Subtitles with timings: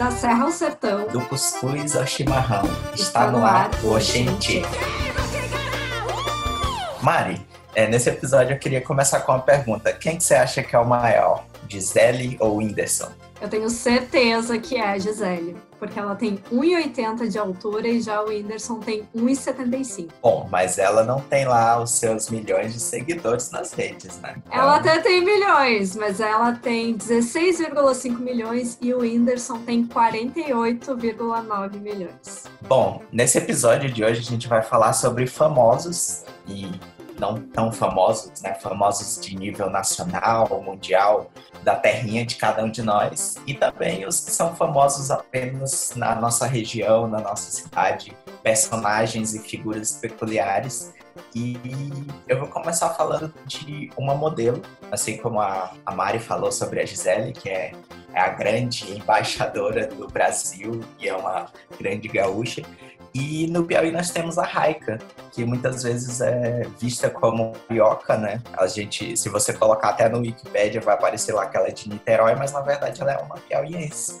[0.00, 1.08] Da Serra ao Sertão.
[1.08, 2.64] Do cuscuz ao chimarrão.
[2.94, 4.62] Está, Está no ar o Oxente.
[7.02, 9.92] Mari, é, nesse episódio eu queria começar com uma pergunta.
[9.92, 11.44] Quem que você acha que é o maior?
[11.68, 13.10] Gisele ou Whindersson?
[13.40, 18.20] Eu tenho certeza que é a Gisele, porque ela tem 1,80 de altura e já
[18.22, 20.10] o Whindersson tem 1,75.
[20.20, 24.34] Bom, mas ela não tem lá os seus milhões de seguidores nas redes, né?
[24.36, 24.60] Então...
[24.60, 32.44] Ela até tem milhões, mas ela tem 16,5 milhões e o Whindersson tem 48,9 milhões.
[32.68, 36.68] Bom, nesse episódio de hoje a gente vai falar sobre famosos e
[37.20, 38.54] não tão famosos, né?
[38.54, 41.30] Famosos de nível nacional, mundial,
[41.62, 46.14] da terrinha de cada um de nós, e também os que são famosos apenas na
[46.14, 50.92] nossa região, na nossa cidade, personagens e figuras peculiares.
[51.34, 51.56] E
[52.26, 57.32] eu vou começar falando de uma modelo, assim como a, Mari falou sobre a Gisele,
[57.32, 57.72] que é,
[58.14, 61.46] é a grande embaixadora do Brasil e é uma
[61.78, 62.62] grande gaúcha.
[63.12, 64.98] E no Piauí nós temos a Raika,
[65.32, 68.42] que muitas vezes é vista como carioca, né?
[68.56, 71.88] A gente, se você colocar até no Wikipedia, vai aparecer lá que ela é de
[71.88, 74.20] Niterói, mas na verdade ela é uma piauiense.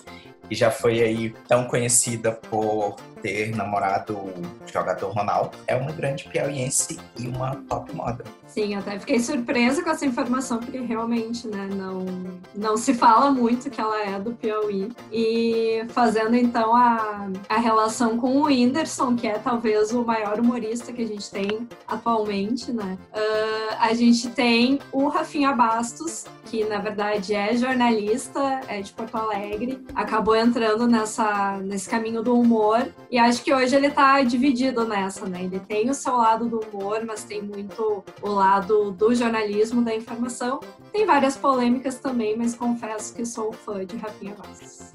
[0.50, 5.56] E já foi aí tão conhecida por ter namorado o jogador Ronaldo.
[5.66, 8.26] É uma grande piauiense e uma top model.
[8.46, 12.04] Sim, até fiquei surpresa com essa informação, porque realmente, né, não,
[12.52, 14.90] não se fala muito que ela é do Piauí.
[15.12, 20.92] E fazendo então a, a relação com o Whindersson, que é talvez o maior humorista
[20.92, 22.98] que a gente tem atualmente, né?
[23.14, 29.16] Uh, a gente tem o Rafinha Bastos, que na verdade é jornalista, é de Porto
[29.16, 34.86] Alegre, acabou entrando nessa, nesse caminho do humor e acho que hoje ele tá dividido
[34.86, 35.44] nessa, né?
[35.44, 39.94] Ele tem o seu lado do humor, mas tem muito o lado do jornalismo, da
[39.94, 40.60] informação.
[40.92, 44.92] Tem várias polêmicas também, mas confesso que sou fã de Rafinha Bastos.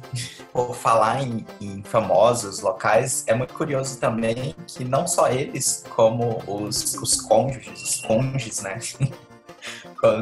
[0.52, 6.42] Por falar em, em famosos locais, é muito curioso também que não só eles, como
[6.48, 8.80] os, os cônjuges, os cônjuges, né?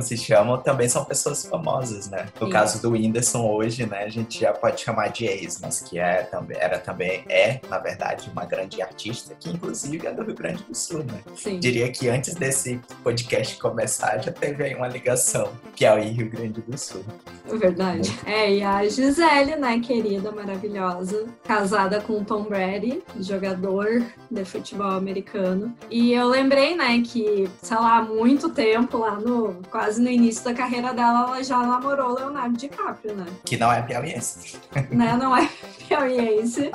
[0.01, 2.27] se chamam, também são pessoas famosas, né?
[2.39, 2.53] No Sim.
[2.53, 6.23] caso do Whindersson hoje, né, a gente já pode chamar de ex, mas que é,
[6.23, 10.63] também, era também, é, na verdade, uma grande artista, que inclusive é do Rio Grande
[10.63, 11.21] do Sul, né?
[11.35, 11.59] Sim.
[11.59, 16.77] Diria que antes desse podcast começar, já teve aí uma ligação, Piauí Rio Grande do
[16.77, 17.03] Sul.
[17.49, 18.17] É verdade.
[18.25, 24.91] É, e a Gisele, né, querida, maravilhosa, casada com o Tom Brady, jogador de futebol
[24.91, 25.73] americano.
[25.89, 30.43] E eu lembrei, né, que, sei lá, há muito tempo lá no quase no início
[30.43, 33.25] da carreira dela, ela já namorou Leonardo DiCaprio, né?
[33.43, 34.59] Que não é piauiense.
[34.91, 35.17] Né?
[35.19, 35.49] Não é
[35.87, 36.69] piauiense.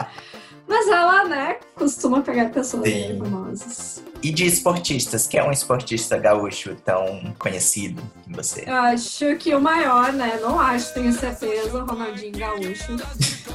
[0.67, 4.03] Mas ela, né, costuma pegar pessoas bem famosas.
[4.21, 8.65] E de esportistas, quem é um esportista gaúcho tão conhecido que você?
[8.67, 10.39] Eu acho que o maior, né?
[10.43, 12.97] Não acho, tenho certeza, Ronaldinho Gaúcho.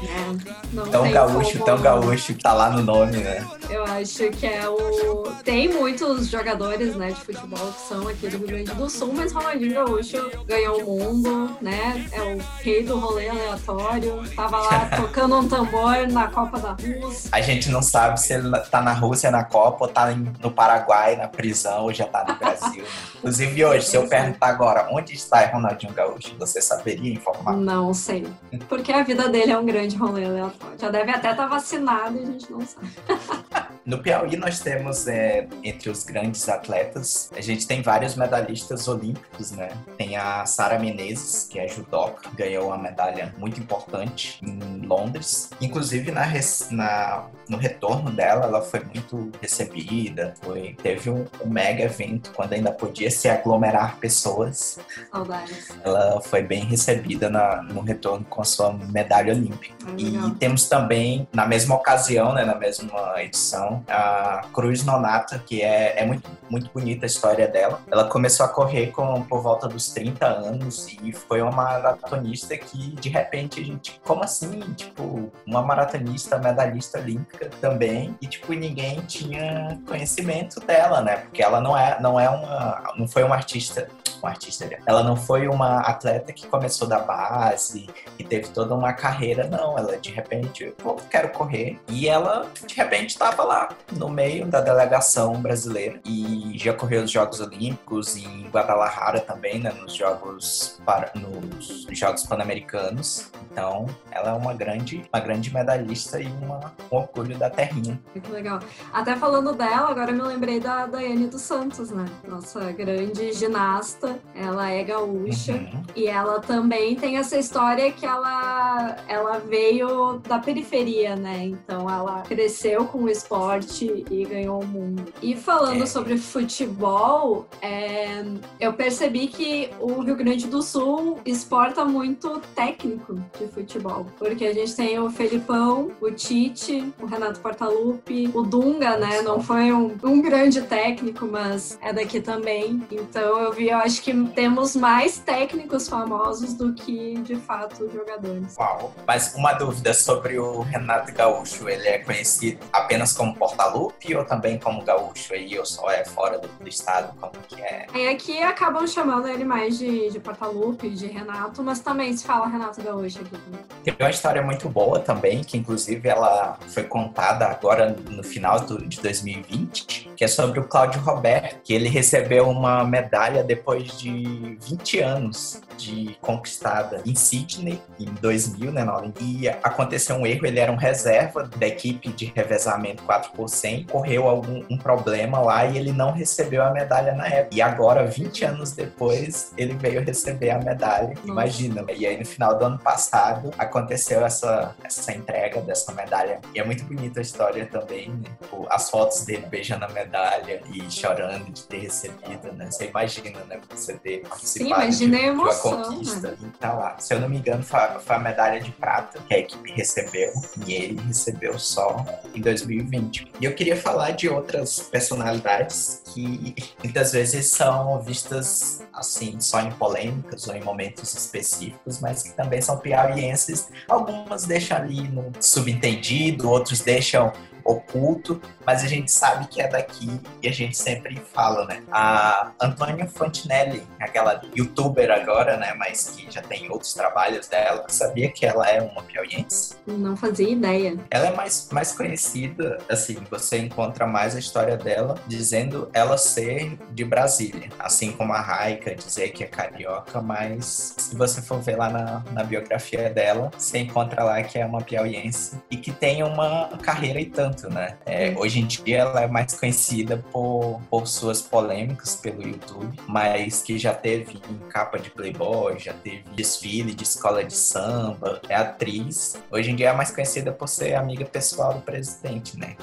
[0.72, 1.66] Não tão gaúcho, como...
[1.66, 3.46] tão gaúcho, tá lá no nome, né?
[3.70, 5.32] Eu acho que é o.
[5.44, 9.32] Tem muitos jogadores, né, de futebol que são aqui do Rio Grande do Sul, mas
[9.32, 12.08] Ronaldinho Gaúcho ganhou o mundo, né?
[12.12, 14.24] É o rei do rolê aleatório.
[14.36, 17.30] Tava lá tocando um tambor na Copa da Rússia.
[17.32, 21.16] A gente não sabe se ele tá na Rússia na Copa ou tá no Paraguai
[21.16, 22.84] na prisão ou já tá no Brasil.
[23.18, 27.54] Inclusive hoje, se eu perguntar agora onde está Ronaldinho Gaúcho, você saberia informar?
[27.54, 28.28] Não sei.
[28.68, 30.80] Porque a vida dele é um grande de rolê aleatório.
[30.80, 32.88] Já deve até estar tá vacinado e a gente não sabe.
[33.86, 39.52] No Piauí nós temos, é, entre os grandes atletas, a gente tem vários medalhistas olímpicos,
[39.52, 39.72] né?
[39.98, 45.50] Tem a Sara Menezes, que é judoca, ganhou uma medalha muito importante em Londres.
[45.60, 46.26] Inclusive, na,
[46.72, 52.54] na no retorno dela, ela foi muito recebida, foi, teve um, um, mega evento, quando
[52.54, 54.80] ainda podia se aglomerar pessoas.
[55.12, 55.70] Saudades.
[55.84, 59.76] Ela foi bem recebida na, no retorno com a sua medalha olímpica.
[59.98, 66.00] e temos também, na mesma ocasião, né, na mesma edição, a Cruz Nonata, que é,
[66.00, 67.82] é muito, muito bonita a história dela.
[67.92, 72.92] Ela começou a correr com, por volta dos 30 anos e foi uma maratonista que,
[72.96, 74.60] de repente, a gente, como assim?
[74.76, 81.18] Tipo, uma maratonista, medalhista olímpica também, e, tipo, ninguém tinha conhecimento dela, né?
[81.18, 83.88] Porque ela não é, não é uma, não foi uma artista
[84.24, 84.70] uma artista.
[84.86, 89.78] Ela não foi uma atleta que começou da base e teve toda uma carreira, não.
[89.78, 91.80] Ela de repente, pô, quero correr.
[91.90, 97.12] E ela de repente estava lá no meio da delegação brasileira e já correu os
[97.12, 103.30] Jogos Olímpicos em Guadalajara também, né, nos Jogos para nos Jogos Pan-Americanos.
[103.52, 108.00] Então, ela é uma grande, uma grande medalhista e uma, um orgulho da terrinha.
[108.16, 108.60] Muito legal.
[108.92, 112.06] Até falando dela, agora eu me lembrei da Daiane dos Santos, né?
[112.28, 115.84] Nossa grande ginasta Ela é gaúcha uhum.
[115.96, 121.46] e ela também tem essa história que ela, ela veio da periferia, né?
[121.46, 125.06] Então ela cresceu com o esporte e ganhou o mundo.
[125.22, 125.86] E falando é.
[125.86, 128.24] sobre futebol, é,
[128.60, 134.54] eu percebi que o Rio Grande do Sul exporta muito técnico de futebol, porque a
[134.54, 139.22] gente tem o Felipão, o Tite, o Renato Portaluppi, o Dunga, né?
[139.22, 142.82] Não foi um, um grande técnico, mas é daqui também.
[142.92, 148.58] Então eu vi, eu acho que temos mais técnicos famosos do que de fato jogadores.
[148.58, 148.94] Uau!
[149.08, 154.60] Mas uma dúvida sobre o Renato Gaúcho, ele é conhecido apenas como Portaluppi ou também
[154.60, 157.88] como Gaúcho aí, ou só é fora do, do estado, como que é?
[157.96, 162.48] E aqui acabam chamando ele mais de, de Portaluppi, de Renato, mas também se fala
[162.48, 163.38] Renato Gaúcho aqui.
[163.86, 168.86] Tem uma história muito boa também, que inclusive ela foi contada agora no final do,
[168.86, 174.58] de 2020, que é sobre o Cláudio Roberto, que ele recebeu uma medalha depois de
[174.62, 180.60] 20 anos de conquistada em Sydney, em 2000, né, na E aconteceu um erro, ele
[180.60, 185.66] era um reserva da equipe de revezamento 4 por 100, correu algum um problema lá
[185.66, 187.56] e ele não recebeu a medalha na época.
[187.56, 191.14] E agora, 20 anos depois, ele veio receber a medalha.
[191.26, 191.84] Imagina.
[191.92, 196.40] E aí, no final do ano passado, aconteceu essa, essa entrega dessa medalha.
[196.54, 198.30] E é muito bonita a história também, né?
[198.42, 202.70] Tipo, as fotos dele beijando a medalha e chorando de ter recebido, né?
[202.70, 203.60] Você imagina, né?
[203.92, 206.32] Ter participado Sim, imagina de, a emoção, de uma conquista.
[206.32, 206.38] Né?
[206.44, 206.98] E tá lá.
[207.00, 210.32] Se eu não me engano, foi, foi a medalha de prata que a equipe recebeu.
[210.66, 213.32] E ele recebeu só em 2020.
[213.40, 219.72] E eu queria falar de outras personalidades que muitas vezes são vistas assim só em
[219.72, 223.70] polêmicas ou em momentos específicos, mas que também são piauienses.
[223.88, 230.20] Algumas deixam ali no subentendido, outros deixam oculto, mas a gente sabe que é daqui
[230.42, 231.84] e a gente sempre fala, né?
[231.92, 235.74] A Antônia Fontinelli, aquela youtuber agora, né?
[235.78, 239.76] Mas que já tem outros trabalhos dela, sabia que ela é uma piauiense?
[239.86, 240.98] Não fazia ideia.
[241.10, 246.78] Ela é mais, mais conhecida, assim, você encontra mais a história dela dizendo ela ser
[246.92, 251.78] de Brasília, assim como a Raika dizer que é carioca, mas se você for ver
[251.78, 256.24] lá na, na biografia dela, você encontra lá que é uma piauiense e que tem
[256.24, 257.98] uma carreira e tanto tanto, né?
[258.06, 263.62] É, hoje em dia ela é mais conhecida por, por suas polêmicas pelo YouTube, mas
[263.62, 269.38] que já teve capa de Playboy, já teve desfile de escola de samba, é atriz.
[269.52, 272.76] Hoje em dia é mais conhecida por ser amiga pessoal do presidente, né?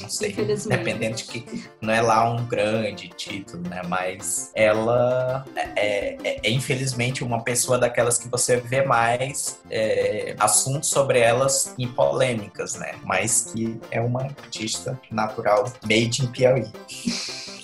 [0.00, 3.82] Não sei, dependendo de que não é lá um grande título, né?
[3.86, 10.90] Mas ela é, é, é infelizmente uma pessoa daquelas que você vê mais é, assuntos
[10.90, 12.94] sobre elas em polêmicas, né?
[13.04, 16.68] Mas que é uma artista natural made in Piauí.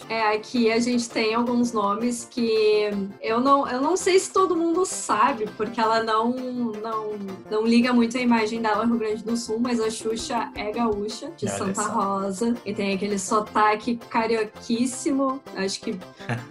[0.09, 4.57] É, aqui a gente tem alguns nomes que eu não, eu não sei se todo
[4.57, 7.13] mundo sabe, porque ela não, não,
[7.51, 10.71] não liga muito a imagem dela no Rio Grande do Sul, mas a Xuxa é
[10.71, 11.91] gaúcha, de Olha Santa só.
[11.91, 15.99] Rosa, e tem aquele sotaque carioquíssimo, acho que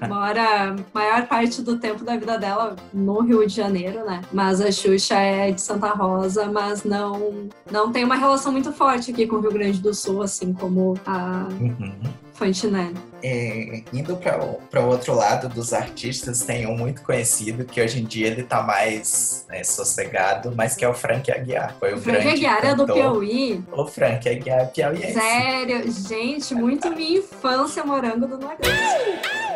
[0.08, 4.22] mora maior parte do tempo da vida dela no Rio de Janeiro, né?
[4.34, 9.12] Mas a Xuxa é de Santa Rosa, mas não, não tem uma relação muito forte
[9.12, 11.48] aqui com o Rio Grande do Sul, assim como a.
[11.60, 12.94] Uhum Fontenelle.
[13.28, 18.06] É, indo para o outro lado dos artistas, tem um muito conhecido que hoje em
[18.06, 21.76] dia ele tá mais né, sossegado, mas que é o Frank Aguiar.
[21.80, 22.70] Foi o, o Frank Aguiar cantor.
[22.70, 23.64] é do Piauí?
[23.72, 25.14] O Frank Aguiar é piauiense.
[25.14, 25.92] Sério?
[25.92, 28.76] Gente, muito minha infância morando do Nordeste.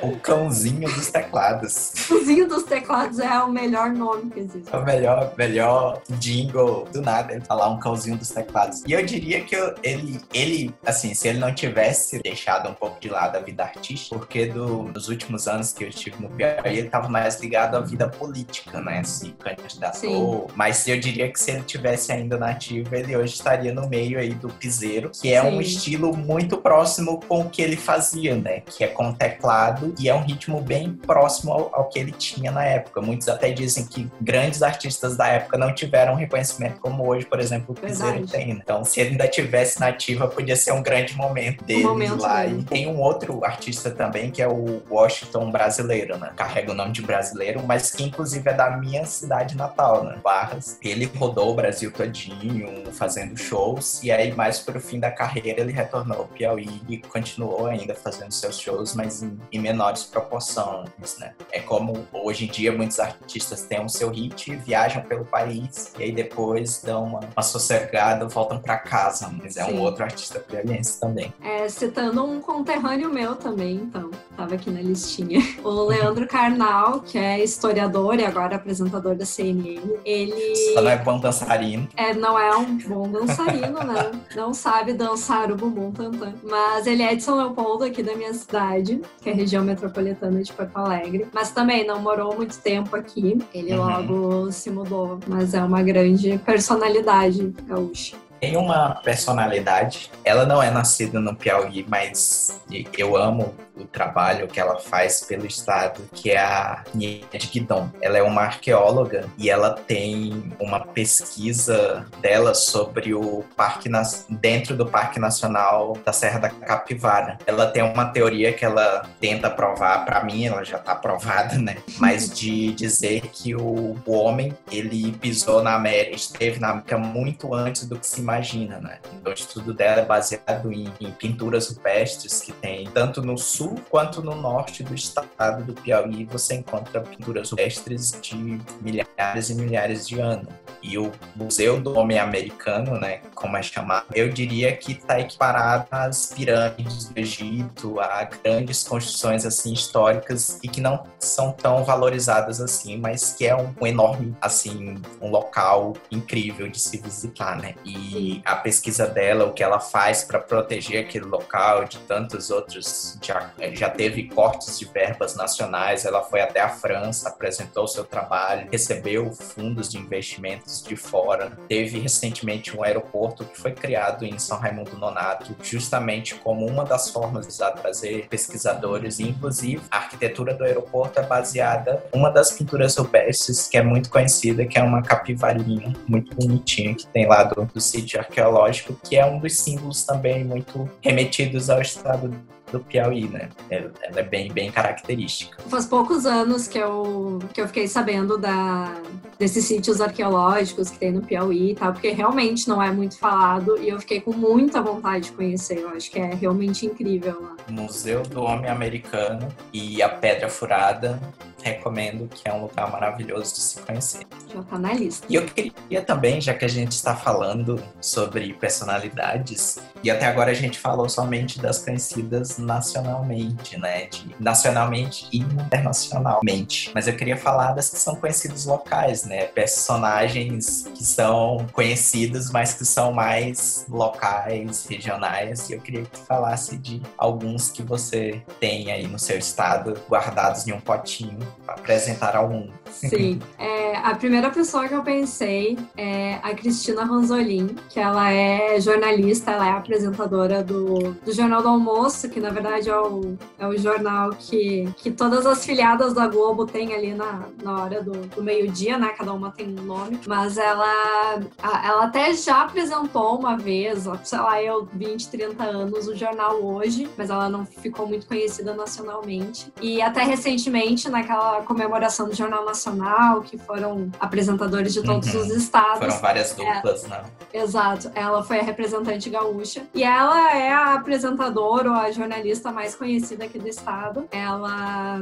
[0.01, 1.93] O cãozinho dos teclados.
[2.05, 4.73] O cãozinho dos teclados é o melhor nome que existe.
[4.73, 8.81] É o melhor, melhor jingle do nada, ele falar um cãozinho dos teclados.
[8.87, 12.99] E eu diria que eu, ele, ele, assim, se ele não tivesse deixado um pouco
[12.99, 16.77] de lado a vida artística, porque do, nos últimos anos que eu estive no Piauí,
[16.77, 19.03] ele estava mais ligado à vida política, né?
[19.03, 20.47] Se candidatou.
[20.47, 20.53] Sim.
[20.55, 24.33] Mas eu diria que se ele tivesse ainda nativo, ele hoje estaria no meio aí
[24.33, 25.47] do piseiro, que é Sim.
[25.47, 28.61] um estilo muito próximo com o que ele fazia, né?
[28.61, 32.51] Que é com teclado e é um ritmo bem próximo ao, ao que ele tinha
[32.51, 33.01] na época.
[33.01, 37.75] Muitos até dizem que grandes artistas da época não tiveram reconhecimento como hoje, por exemplo,
[37.77, 38.53] o Piseiro tem.
[38.53, 38.61] Né?
[38.63, 42.45] Então, se ele ainda tivesse nativa, podia ser um grande momento dele um momento lá
[42.45, 46.31] e tem um outro artista também, que é o Washington brasileiro, né?
[46.35, 50.19] Carrega o nome de brasileiro, mas que inclusive é da minha cidade natal, né?
[50.23, 50.77] Barras.
[50.81, 55.71] Ele rodou o Brasil todinho, fazendo shows, e aí mais pro fim da carreira ele
[55.71, 61.33] retornou ao Piauí e continuou ainda fazendo seus shows, mas em, em menores proporções, né?
[61.51, 66.03] É como hoje em dia muitos artistas têm o seu hit, viajam pelo país, e
[66.03, 69.73] aí depois dão uma, uma sossegada, voltam para casa, mas é Sim.
[69.73, 71.33] um outro artista piauiense também.
[71.43, 75.39] É, citando um conterrâneo meu também, então estava aqui na listinha.
[75.63, 80.55] O Leandro Carnal, que é historiador e agora apresentador da CNN, ele.
[80.73, 81.87] Só não é bom dançarino.
[81.95, 84.11] É, não é um bom dançarino, né?
[84.35, 86.33] Não sabe dançar o bumbum tantan.
[86.43, 90.41] Mas ele é de São Leopoldo, aqui da minha cidade, que é a região metropolitana
[90.41, 91.27] de Porto Alegre.
[91.33, 93.37] Mas também não morou muito tempo aqui.
[93.53, 93.85] Ele uhum.
[93.85, 95.19] logo se mudou.
[95.27, 100.09] Mas é uma grande personalidade gaúcha tem uma personalidade.
[100.23, 102.59] Ela não é nascida no Piauí, mas
[102.97, 107.89] eu amo o trabalho que ela faz pelo estado, que é a Niede Guidon.
[108.01, 113.89] Ela é uma arqueóloga e ela tem uma pesquisa dela sobre o parque
[114.29, 117.37] dentro do Parque Nacional da Serra da Capivara.
[117.47, 121.77] Ela tem uma teoria que ela tenta provar, para mim ela já está provada, né?
[121.97, 127.53] Mas de dizer que o, o homem ele pisou na América, esteve na América muito
[127.53, 128.99] antes do que se imagina, né?
[129.13, 133.79] Então o estudo dela é baseado em, em pinturas rupestres que tem tanto no sul
[133.89, 140.07] quanto no norte do estado do Piauí você encontra pinturas rupestres de milhares e milhares
[140.07, 140.47] de anos.
[140.81, 145.87] E o Museu do Homem Americano, né, como é chamado, eu diria que está equiparado
[145.91, 152.61] às pirâmides do Egito, a grandes construções assim históricas e que não são tão valorizadas
[152.61, 157.75] assim, mas que é um, um enorme assim um local incrível de se visitar, né?
[157.83, 163.17] E a pesquisa dela, o que ela faz para proteger aquele local de tantos outros
[163.21, 168.03] de é, já teve cortes de verbas nacionais, ela foi até a França, apresentou seu
[168.03, 171.51] trabalho, recebeu fundos de investimentos de fora.
[171.67, 177.09] Teve recentemente um aeroporto que foi criado em São Raimundo Nonato, justamente como uma das
[177.09, 183.67] formas de trazer pesquisadores, inclusive a arquitetura do aeroporto é baseada uma das pinturas rupestres
[183.67, 187.81] que é muito conhecida, que é uma capivarinha muito bonitinha que tem lá do, do
[188.17, 192.33] arqueológico, que é um dos símbolos também muito remetidos ao estado
[192.71, 193.49] do Piauí, né?
[193.69, 195.61] Ela é bem, bem característica.
[195.67, 198.93] Faz poucos anos que eu, que eu fiquei sabendo da,
[199.37, 203.77] desses sítios arqueológicos que tem no Piauí e tal, porque realmente não é muito falado
[203.77, 205.79] e eu fiquei com muita vontade de conhecer.
[205.79, 207.55] Eu acho que é realmente incrível lá.
[207.69, 211.19] Museu do Homem Americano e a Pedra Furada
[211.63, 214.25] recomendo que é um lugar maravilhoso de se conhecer.
[214.53, 215.25] Já tá na lista.
[215.29, 220.51] E eu queria também, já que a gente está falando sobre personalidades, e até agora
[220.51, 224.05] a gente falou somente das conhecidas nacionalmente, né?
[224.05, 226.91] De, nacionalmente e internacionalmente.
[226.93, 229.45] Mas eu queria falar das que são conhecidas locais, né?
[229.45, 235.69] Personagens que são conhecidos, mas que são mais locais, regionais.
[235.69, 240.67] E eu queria que falasse de alguns que você tem aí no seu estado, guardados
[240.67, 242.73] em um potinho apresentar ao mundo.
[242.91, 243.39] Sim.
[243.57, 249.51] É, a primeira pessoa que eu pensei é a Cristina Ranzolin, que ela é jornalista,
[249.51, 253.77] ela é apresentadora do, do Jornal do Almoço, que na verdade é o, é o
[253.77, 258.43] jornal que, que todas as filiadas da Globo têm ali na, na hora do, do
[258.43, 259.09] meio-dia, né?
[259.09, 260.19] Cada uma tem um nome.
[260.25, 261.39] Mas ela,
[261.83, 267.09] ela até já apresentou uma vez, sei lá, eu 20, 30 anos, o jornal hoje,
[267.17, 269.71] mas ela não ficou muito conhecida nacionalmente.
[269.81, 275.41] E até recentemente, naquela aquela comemoração do Jornal Nacional, que foram apresentadores de todos uhum.
[275.41, 275.99] os estados.
[275.99, 277.23] Foram várias duplas, é, né?
[277.53, 278.11] Exato.
[278.13, 279.83] Ela foi a representante gaúcha.
[279.93, 284.27] E ela é a apresentadora ou a jornalista mais conhecida aqui do estado.
[284.31, 285.19] Ela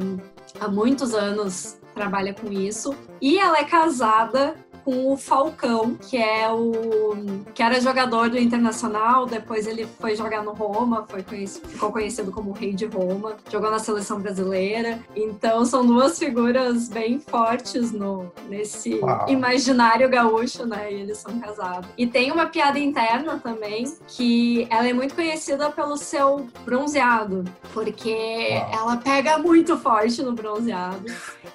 [0.60, 2.96] há muitos anos trabalha com isso.
[3.22, 4.56] E ela é casada
[4.88, 10.42] com o Falcão, que é o que era jogador do Internacional, depois ele foi jogar
[10.44, 14.98] no Roma, foi conhecido, ficou conhecido como o Rei de Roma, jogou na seleção brasileira.
[15.14, 19.26] Então são duas figuras bem fortes no nesse Uau.
[19.28, 20.90] imaginário gaúcho, né?
[20.90, 21.90] E eles são casados.
[21.98, 28.52] E tem uma piada interna também que ela é muito conhecida pelo seu bronzeado, porque
[28.54, 28.72] Uau.
[28.72, 31.12] ela pega muito forte no bronzeado.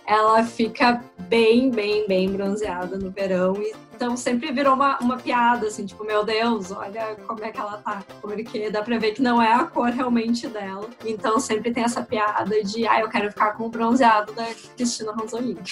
[0.06, 3.54] Ela fica bem, bem, bem bronzeada no verão.
[3.94, 7.78] Então sempre virou uma, uma piada, assim, tipo, meu Deus, olha como é que ela
[7.78, 8.04] tá.
[8.20, 10.86] Porque dá pra ver que não é a cor realmente dela.
[11.06, 14.44] Então sempre tem essa piada de, ah, eu quero ficar com o bronzeado da
[14.76, 15.62] Cristina Ronzolini.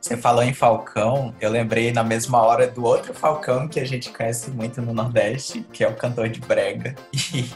[0.00, 4.10] Você falou em Falcão, eu lembrei na mesma hora do outro Falcão que a gente
[4.10, 6.96] conhece muito no Nordeste, que é o cantor de brega.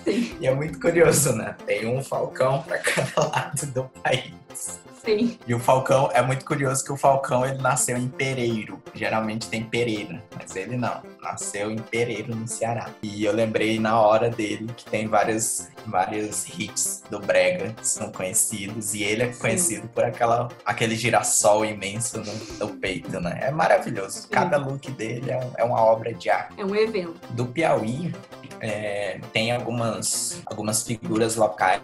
[0.07, 1.57] E, e é muito curioso, né?
[1.67, 4.88] Tem um Falcão para cada lado do país.
[5.09, 5.39] Sim.
[5.47, 8.83] E o Falcão, é muito curioso que o Falcão ele nasceu em Pereiro.
[8.93, 11.01] Geralmente tem Pereira, mas ele não.
[11.23, 12.91] Nasceu em Pereiro, no Ceará.
[13.03, 18.11] E eu lembrei na hora dele que tem vários, vários hits do Brega que são
[18.11, 18.95] conhecidos.
[18.95, 19.89] E ele é conhecido Sim.
[19.89, 22.35] por aquela, aquele girassol imenso no,
[22.67, 23.39] no peito, né?
[23.43, 24.23] É maravilhoso.
[24.23, 24.29] Sim.
[24.31, 26.55] Cada look dele é, é uma obra de arte.
[26.61, 27.19] É um evento.
[27.31, 28.13] Do Piauí,
[28.61, 31.83] é, tem algumas, algumas figuras locais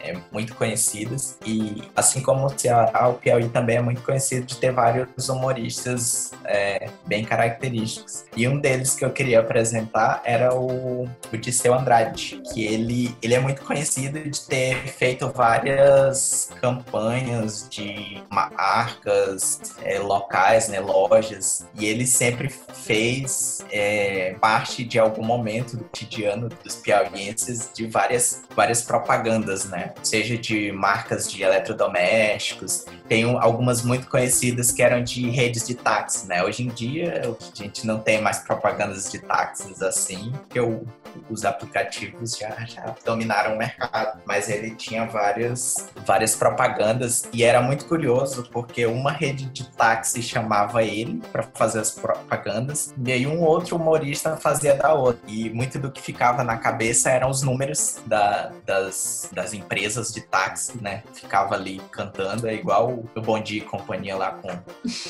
[0.00, 1.38] é, muito conhecidas.
[1.44, 6.32] E assim como o Ceará, o Piauí também é muito conhecido de ter vários humoristas
[6.44, 8.24] é, bem característicos.
[8.36, 13.34] E um deles que eu queria apresentar era o, o Disseu Andrade, que ele, ele
[13.34, 21.86] é muito conhecido de ter feito várias campanhas de marcas é, locais, né, lojas, e
[21.86, 28.82] ele sempre fez é, parte de algum momento do cotidiano dos piauienses de várias, várias
[28.82, 29.92] propagandas, né?
[30.02, 36.26] Seja de marcas de eletrodomésticos, tem algumas muito conhecidas que eram de redes de táxi,
[36.26, 36.42] né?
[36.42, 40.86] Hoje em dia a gente não tem mais propagandas de táxis assim, porque o
[41.28, 47.60] os aplicativos já, já dominaram o mercado, mas ele tinha várias, várias propagandas e era
[47.60, 53.26] muito curioso porque uma rede de táxi chamava ele para fazer as propagandas e aí
[53.26, 55.20] um outro humorista fazia da outra.
[55.26, 60.20] E muito do que ficava na cabeça eram os números da, das, das empresas de
[60.20, 61.02] táxi, né?
[61.12, 64.48] Ficava ali cantando, é igual o Bom Dia e Companhia lá com,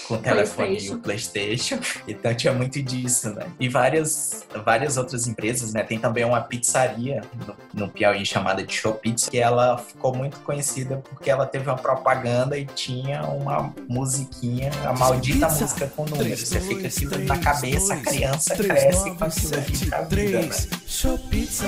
[0.06, 1.78] com o telefone e o Playstation.
[2.06, 3.46] Então tinha muito disso, né?
[3.60, 5.82] E várias, várias outras empresas, né?
[5.82, 10.40] Tem também uma pizzaria no, no Piauí chamada de Show Pizza, que ela ficou muito
[10.40, 15.64] conhecida porque ela teve uma propaganda e tinha uma musiquinha, a maldita pizza.
[15.64, 16.40] música com números.
[16.40, 20.50] Você fica aquilo na cabeça, a criança cresce com aquilo ali vida, né?
[20.86, 21.66] Show Pizza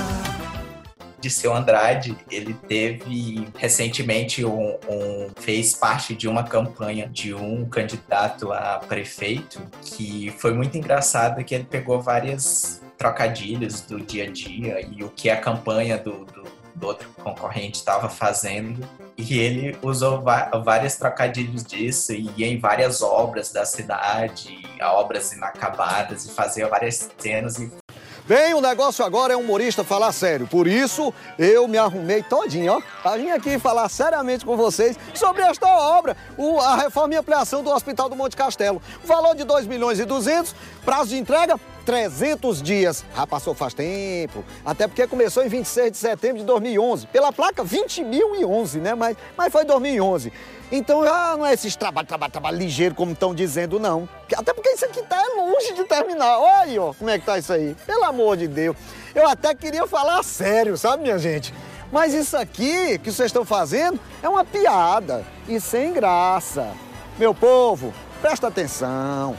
[1.27, 7.69] de seu Andrade, ele teve recentemente um, um, fez parte de uma campanha de um
[7.69, 14.31] candidato a prefeito que foi muito engraçado que ele pegou várias trocadilhos do dia a
[14.31, 16.45] dia e o que a campanha do, do,
[16.77, 18.89] do outro concorrente estava fazendo.
[19.19, 26.27] E ele usou vários trocadilhos disso e ia em várias obras da cidade, obras inacabadas,
[26.27, 27.73] e fazia várias cenas e
[28.27, 30.49] Bem, o negócio agora é humorista falar sério.
[30.49, 35.43] Por isso, eu me arrumei todinho, ó, pra vir aqui falar seriamente com vocês sobre
[35.43, 38.83] esta obra, o, a reforma e ampliação do Hospital do Monte Castelo.
[39.05, 43.05] Valor de 2 milhões e 200, prazo de entrega 300 dias.
[43.15, 47.07] Já passou faz tempo, até porque começou em 26 de setembro de 2011.
[47.07, 48.97] Pela placa, 20.011, né?
[48.97, 50.33] Mas, mas foi 2011.
[50.71, 54.09] Então já não é esse trabalho, trabalho, trabalho ligeiro como estão dizendo, não.
[54.37, 56.39] Até porque isso aqui tá longe de terminar.
[56.39, 57.77] Olha aí, ó, como é que tá isso aí.
[57.87, 58.77] Pelo amor de Deus.
[59.15, 61.55] Eu até queria falar sério, sabe, minha gente?
[61.93, 66.69] Mas isso aqui que vocês estão fazendo é uma piada e sem graça.
[67.19, 69.37] Meu povo, presta atenção.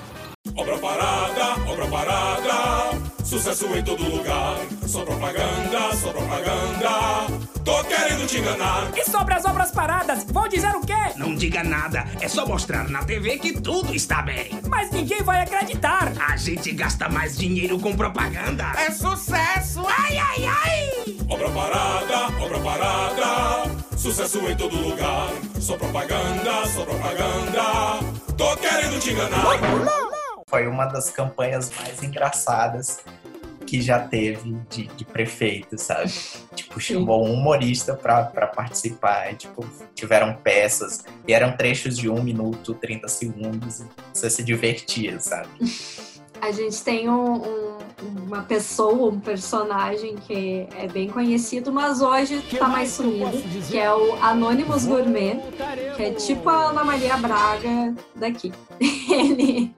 [0.56, 4.58] Obra parada, obra parada, sucesso em todo lugar.
[4.88, 7.47] Só propaganda, só propaganda.
[7.68, 8.90] Tô querendo te enganar.
[8.96, 10.94] E sobre as obras paradas, vou dizer o quê?
[11.18, 14.58] Não diga nada, é só mostrar na TV que tudo está bem.
[14.70, 16.14] Mas ninguém vai acreditar.
[16.30, 18.72] A gente gasta mais dinheiro com propaganda.
[18.78, 21.18] É sucesso, ai, ai, ai.
[21.30, 25.28] Obra parada, obra parada, sucesso em todo lugar.
[25.60, 28.00] Só propaganda, só propaganda.
[28.38, 29.44] Tô querendo te enganar.
[29.44, 30.08] Não, não
[30.50, 33.02] foi uma das campanhas mais engraçadas
[33.68, 36.12] que já teve de, de prefeito, sabe?
[36.56, 39.34] Tipo, chamou um humorista para participar.
[39.34, 43.82] E, tipo, tiveram peças e eram trechos de um minuto, 30 segundos.
[43.82, 45.50] E você se divertia, sabe?
[46.40, 47.78] A gente tem um, um,
[48.28, 53.92] uma pessoa, um personagem que é bem conhecido, mas hoje está mais sumido, que é
[53.92, 55.40] o Anonymous Gourmet,
[55.96, 58.54] que é tipo a Ana Maria Braga daqui.
[58.80, 59.74] Ele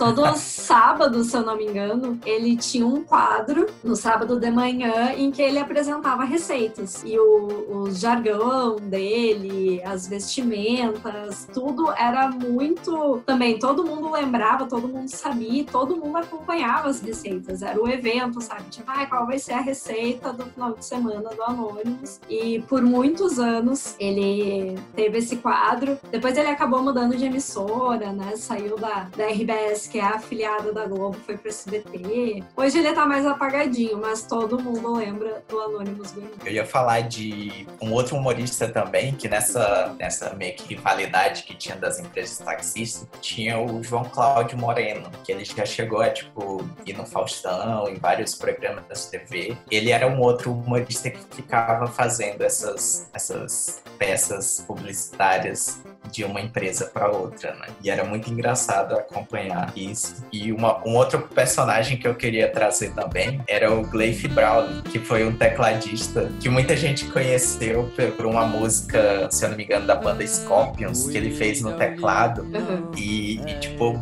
[0.00, 5.12] Todo sábado, se eu não me engano, ele tinha um quadro no sábado de manhã
[5.14, 7.02] em que ele apresentava receitas.
[7.04, 13.20] E o, o jargão dele, as vestimentas, tudo era muito.
[13.26, 17.60] Também todo mundo lembrava, todo mundo sabia, todo mundo acompanhava as receitas.
[17.60, 18.70] Era o evento, sabe?
[18.70, 22.18] Tipo, ah, qual vai ser a receita do final de semana do Anônimos?
[22.26, 25.98] E por muitos anos ele teve esse quadro.
[26.10, 28.34] Depois ele acabou mudando de emissora, né?
[28.36, 32.44] Saiu da, da RBS que é afiliada da Globo, foi pro SBT.
[32.56, 36.30] Hoje ele tá mais apagadinho, mas todo mundo lembra do Anonymous Gourmet.
[36.44, 41.54] Eu ia falar de um outro humorista também, que nessa, nessa meio que rivalidade que
[41.54, 46.64] tinha das empresas taxistas, tinha o João Cláudio Moreno, que ele já chegou a, tipo,
[46.86, 49.56] ir no Faustão, em vários programas da TV.
[49.70, 56.86] Ele era um outro humorista que ficava fazendo essas, essas peças publicitárias de uma empresa
[56.86, 57.68] para outra, né?
[57.82, 60.24] E era muito engraçado acompanhar isso.
[60.32, 64.98] E uma, um outro personagem que eu queria trazer também era o Gleif Brown, que
[64.98, 69.86] foi um tecladista que muita gente conheceu por uma música, se eu não me engano,
[69.86, 72.42] da banda Scorpions, que ele fez no teclado.
[72.42, 72.90] Uhum.
[72.96, 74.00] E, e, tipo,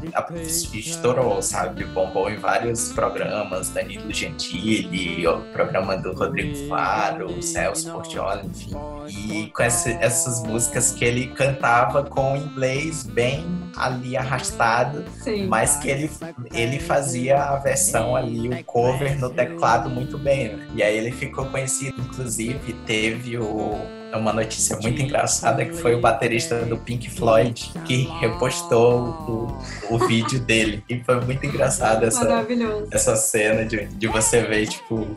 [0.73, 1.85] estourou, sabe?
[1.85, 8.77] Bombou em vários programas, Danilo Gentili, o programa do Rodrigo Faro, Celso Portioli, enfim.
[9.09, 13.45] E com essa, essas músicas que ele cantava com inglês bem
[13.77, 15.47] ali arrastado, Sim.
[15.47, 16.11] mas que ele,
[16.53, 20.57] ele fazia a versão ali, o cover no teclado muito bem.
[20.57, 20.67] Né?
[20.75, 26.01] E aí ele ficou conhecido, inclusive, teve o uma notícia muito engraçada que foi o
[26.01, 29.59] baterista do Pink Floyd que repostou
[29.91, 30.83] o, o vídeo dele.
[30.89, 32.47] E foi muito engraçado essa,
[32.91, 35.17] essa cena de, de você ver, tipo,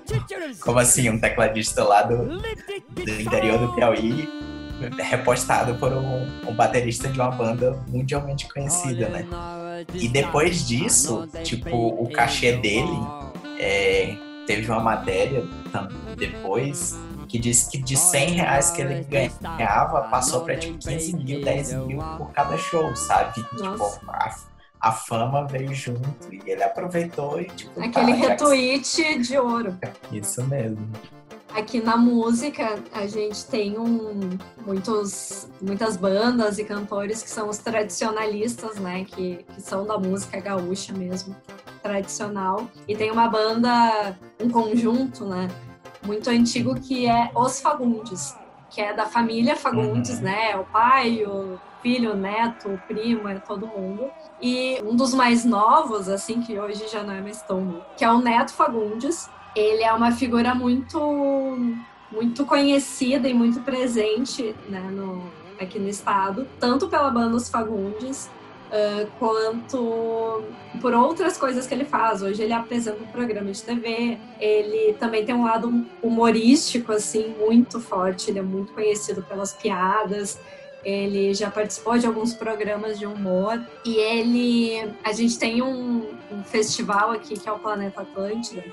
[0.59, 4.50] como assim, um tecladista lá do, do interior do Piauí
[4.97, 9.25] repostado por um, um baterista de uma banda mundialmente conhecida, né?
[9.93, 12.99] E depois disso, tipo, o cachê dele
[13.59, 14.15] é,
[14.45, 15.43] teve uma matéria
[16.17, 21.41] depois que disse que de 100 reais que ele ganhava, passou para tipo 15 mil,
[21.41, 23.41] 10 mil por cada show, sabe?
[23.53, 23.99] Nossa.
[23.99, 24.35] Tipo, a,
[24.81, 27.81] a, fama veio junto e ele aproveitou e tipo.
[27.81, 29.77] Aquele tá, retweet de ouro.
[30.11, 30.89] Isso mesmo.
[31.53, 34.29] Aqui na música, a gente tem um,
[34.65, 39.03] muitos, muitas bandas e cantores que são os tradicionalistas, né?
[39.03, 41.35] Que, que são da música gaúcha mesmo,
[41.83, 42.67] tradicional.
[42.87, 45.49] E tem uma banda, um conjunto, né?
[46.05, 48.33] Muito antigo que é Os Fagundes,
[48.69, 50.23] que é da família Fagundes, Uhum.
[50.23, 50.55] né?
[50.55, 54.09] O pai, o filho, o neto, o primo, é todo mundo.
[54.41, 58.11] E um dos mais novos, assim, que hoje já não é mais tão que é
[58.11, 59.29] o Neto Fagundes.
[59.55, 60.99] Ele é uma figura muito
[62.11, 65.23] muito conhecida e muito presente né, no,
[65.59, 68.29] aqui no estado, tanto pela banda Os Fagundes,
[68.71, 70.43] ah, quanto
[70.79, 72.21] por outras coisas que ele faz.
[72.21, 77.81] Hoje ele apresenta um programa de TV, ele também tem um lado humorístico, assim, muito
[77.81, 80.39] forte, ele é muito conhecido pelas piadas,
[80.85, 84.91] ele já participou de alguns programas de humor, e ele...
[85.03, 88.63] A gente tem um, um festival aqui, que é o Planeta Atlântida,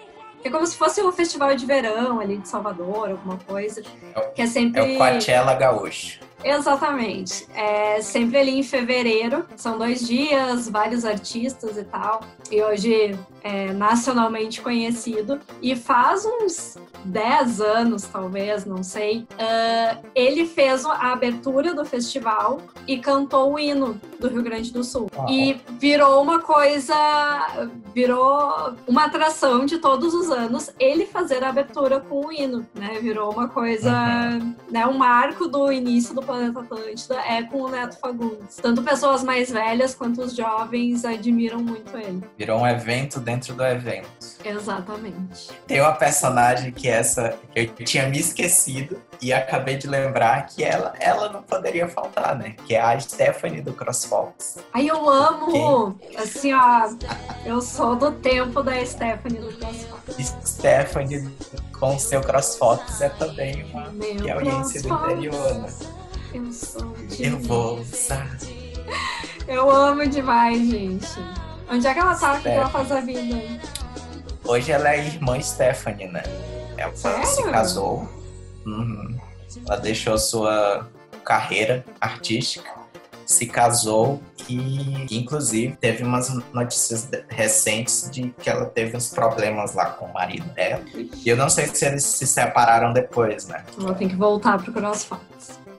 [0.45, 3.83] é como se fosse um festival de verão ali de Salvador, alguma coisa,
[4.35, 4.81] que é sempre...
[4.81, 6.21] É o Coachella Gaúcho.
[6.45, 7.47] Exatamente.
[7.55, 9.45] É sempre ali em fevereiro.
[9.57, 12.21] São dois dias, vários artistas e tal.
[12.51, 15.41] E hoje é nacionalmente conhecido.
[15.63, 19.27] E faz uns 10 anos, talvez, não sei.
[19.39, 24.83] ah, ele fez a abertura do festival e cantou o hino do Rio Grande do
[24.83, 25.09] Sul.
[25.17, 25.29] Uau.
[25.31, 26.95] E virou uma coisa.
[27.95, 32.99] Virou uma atração de todos os anos ele fazer a abertura com o hino, né?
[33.01, 34.55] Virou uma coisa Uhum.
[34.71, 38.57] né, um marco do início do Planeta Atlântida é com o Neto Fagundes.
[38.57, 42.23] Tanto pessoas mais velhas quanto os jovens admiram muito ele.
[42.37, 44.07] Virou um evento dentro do evento.
[44.45, 45.51] Exatamente.
[45.67, 50.93] Tem uma personagem que essa eu tinha me esquecido e acabei de lembrar que ela,
[51.01, 52.55] ela não poderia faltar, né?
[52.67, 54.59] Que é a Stephanie do CrossFox.
[54.75, 56.91] Aí eu amo, assim, ó,
[57.47, 60.47] eu sou do tempo da Stephanie do CrossFit.
[60.47, 61.27] Stephanie
[61.73, 65.13] com seu CrossFox é também uma Meu piauiense do CrossFox.
[65.13, 65.69] interior, né?
[66.33, 67.27] Eu sou de...
[67.27, 68.37] Eu vou usar.
[69.49, 71.07] Eu amo demais, gente.
[71.71, 72.35] Onde é que ela tá?
[72.35, 73.43] O que ela faz a vida?
[74.45, 76.23] Hoje ela é irmã Stephanie, né?
[76.77, 77.27] Ela Sério?
[77.27, 78.09] se casou.
[78.67, 79.19] Uhum.
[79.67, 80.87] Ela deixou sua
[81.25, 82.71] carreira artística,
[83.27, 89.87] se casou e, inclusive, teve umas notícias recentes de que ela teve uns problemas lá
[89.87, 90.83] com o marido dela.
[90.95, 93.65] E eu não sei se eles se separaram depois, né?
[93.79, 95.21] Ela tem que voltar pro CrossFit.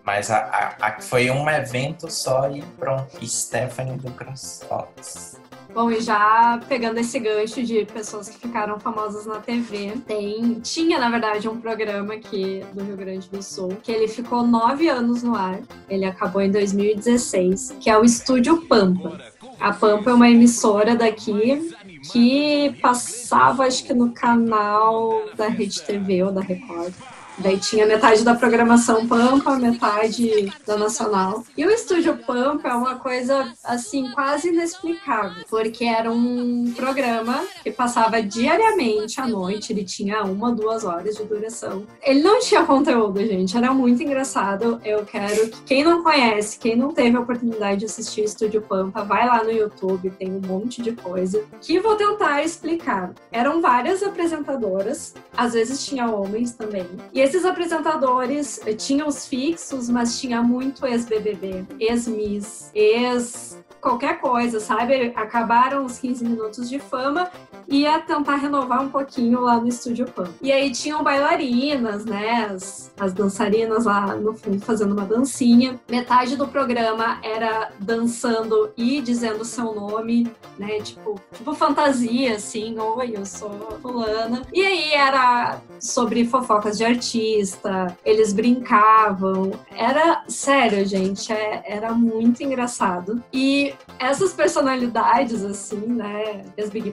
[0.03, 3.25] Mas a, a- a- foi um evento só e pronto.
[3.25, 5.39] Stephanie do CrossFox.
[5.71, 10.97] Bom, e já pegando esse gancho de pessoas que ficaram famosas na TV, tem, tinha,
[10.97, 15.21] na verdade, um programa aqui do Rio Grande do Sul, que ele ficou nove anos
[15.21, 19.19] no ar, ele acabou em 2016, que é o Estúdio Pampa.
[19.59, 21.71] A Pampa é uma emissora daqui
[22.11, 26.93] que passava, acho que no canal da Rede TV ou da Record.
[27.39, 31.45] Daí tinha metade da programação Pampa, metade da Nacional.
[31.55, 35.45] E o Estúdio Pampa é uma coisa, assim, quase inexplicável.
[35.49, 39.71] Porque era um programa que passava diariamente à noite.
[39.71, 41.85] Ele tinha uma, duas horas de duração.
[42.01, 43.55] Ele não tinha conteúdo, gente.
[43.55, 44.81] Era muito engraçado.
[44.83, 49.03] Eu quero que quem não conhece, quem não teve a oportunidade de assistir Estúdio Pampa,
[49.05, 50.09] vai lá no YouTube.
[50.11, 51.41] Tem um monte de coisa.
[51.61, 53.13] Que vou tentar explicar.
[53.31, 55.13] Eram várias apresentadoras.
[55.37, 56.85] Às vezes tinha homens também.
[57.13, 64.59] E esses apresentadores eh, tinham os fixos, mas tinha muito ex-BBB, ex-Miss, ex qualquer coisa,
[64.59, 65.13] sabe?
[65.15, 67.31] Acabaram os 15 minutos de fama
[67.69, 70.27] ia tentar renovar um pouquinho lá no Estúdio Pan.
[70.41, 72.49] E aí tinham bailarinas, né?
[72.51, 75.79] As, as dançarinas lá no fundo fazendo uma dancinha.
[75.89, 80.79] Metade do programa era dançando e dizendo seu nome, né?
[80.81, 82.77] Tipo, tipo fantasia, assim.
[82.79, 83.51] Oi, eu sou
[83.81, 84.41] fulana.
[84.53, 89.51] E aí era sobre fofocas de artista, eles brincavam.
[89.71, 93.23] Era sério, gente, é, era muito engraçado.
[93.31, 96.43] E essas personalidades, assim, né?
[96.57, 96.91] As Big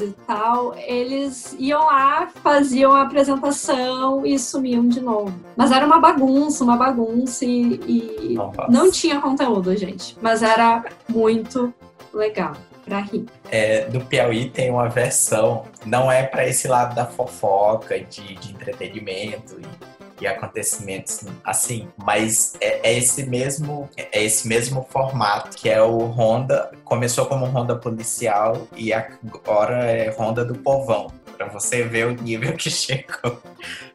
[0.00, 5.32] E tal, eles iam lá, faziam a apresentação e sumiam de novo.
[5.56, 10.16] Mas era uma bagunça, uma bagunça e, e não tinha conteúdo, gente.
[10.20, 11.72] Mas era muito
[12.12, 12.52] legal
[12.84, 13.26] para rir.
[13.50, 18.52] É, do Piauí tem uma versão, não é para esse lado da fofoca, de, de
[18.52, 25.68] entretenimento e e acontecimentos assim, mas é, é, esse mesmo é esse mesmo formato que
[25.68, 31.84] é o Honda começou como Honda policial e agora é Honda do povão para você
[31.84, 33.40] ver o nível que chegou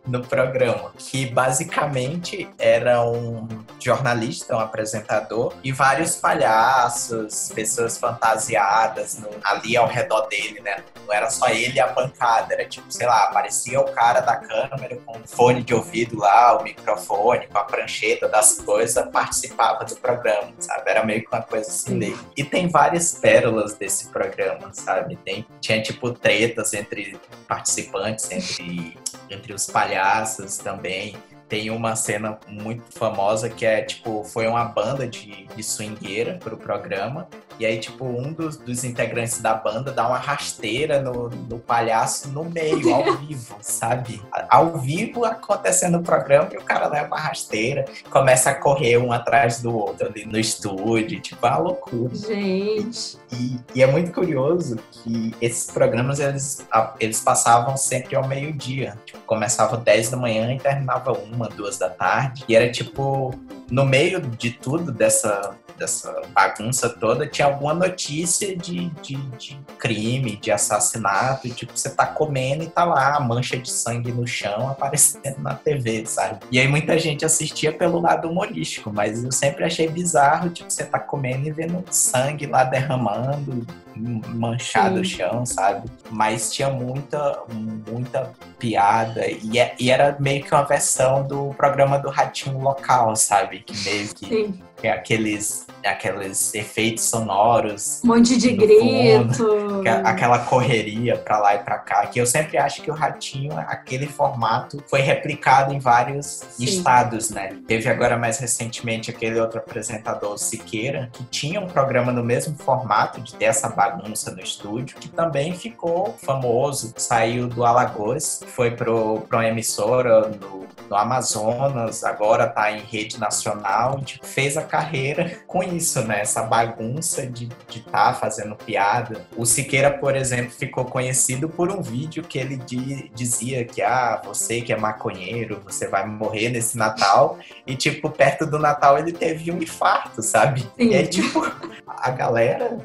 [0.07, 3.47] no programa, que basicamente era um
[3.79, 10.83] jornalista, um apresentador e vários palhaços, pessoas fantasiadas no, ali ao redor dele, né?
[11.05, 14.37] Não era só ele e a bancada, era tipo, sei lá, aparecia o cara da
[14.37, 19.83] câmera com o fone de ouvido lá, o microfone, com a prancheta das coisas, participava
[19.83, 20.89] do programa, sabe?
[20.89, 22.19] Era meio que uma coisa assim dele.
[22.37, 25.17] E tem várias pérolas desse programa, sabe?
[25.17, 28.97] Tem, tinha tipo tretas entre participantes, entre,
[29.29, 31.15] entre os palhaços também.
[31.47, 36.57] Tem uma cena muito famosa que é, tipo, foi uma banda de, de swingueira pro
[36.57, 37.27] programa.
[37.59, 42.29] E aí, tipo, um dos, dos integrantes da banda dá uma rasteira no, no palhaço
[42.29, 44.21] no meio, ao vivo, sabe?
[44.49, 49.11] Ao vivo acontecendo o programa e o cara leva a rasteira, começa a correr um
[49.11, 52.15] atrás do outro ali no estúdio, tipo, é uma loucura.
[52.15, 53.17] Gente.
[53.31, 56.65] E, e é muito curioso que esses programas eles,
[56.99, 58.97] eles passavam sempre ao meio-dia.
[59.05, 62.43] Tipo, começava 10 da manhã e terminava uma, duas da tarde.
[62.47, 63.33] E era tipo,
[63.69, 70.37] no meio de tudo dessa dessa bagunça toda, tinha alguma notícia de, de, de, crime,
[70.37, 74.69] de assassinato, tipo, você tá comendo e tá lá a mancha de sangue no chão
[74.69, 76.39] aparecendo na TV, sabe?
[76.49, 80.85] E aí muita gente assistia pelo lado humorístico, mas eu sempre achei bizarro, tipo, você
[80.85, 83.65] tá comendo e vendo sangue lá derramando,
[83.95, 85.01] manchado Sim.
[85.01, 85.89] o chão, sabe?
[86.09, 87.43] Mas tinha muita,
[87.89, 93.15] muita piada e, é, e, era meio que uma versão do programa do Ratinho Local,
[93.15, 93.59] sabe?
[93.59, 94.61] Que meio que Sim.
[94.81, 98.01] é aqueles aqueles efeitos sonoros.
[98.03, 99.33] Um monte de grito.
[99.35, 102.05] Fundo, aquela correria pra lá e pra cá.
[102.07, 106.63] Que eu sempre acho que o Ratinho, aquele formato, foi replicado em vários Sim.
[106.63, 107.57] estados, né?
[107.67, 113.21] Teve agora mais recentemente aquele outro apresentador, Siqueira, que tinha um programa no mesmo formato,
[113.21, 116.93] de ter essa bagunça no estúdio, que também ficou famoso.
[116.97, 123.19] Saiu do Alagoas, foi pro, pra uma emissora no, no Amazonas, agora tá em rede
[123.19, 126.21] nacional, tipo, fez a carreira com isso, né?
[126.21, 129.25] Essa bagunça de estar tá fazendo piada.
[129.35, 134.21] O Siqueira, por exemplo, ficou conhecido por um vídeo que ele di, dizia que, ah,
[134.23, 137.37] você que é maconheiro, você vai morrer nesse Natal.
[137.65, 140.61] E, tipo, perto do Natal ele teve um infarto, sabe?
[140.61, 140.89] Sim.
[140.89, 141.41] E aí, tipo,
[141.87, 142.77] a galera